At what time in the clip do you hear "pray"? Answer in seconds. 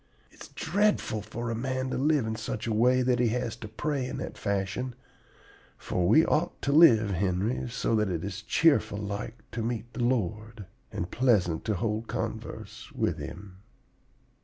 3.67-4.07